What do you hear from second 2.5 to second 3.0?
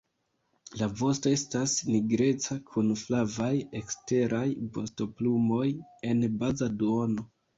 kun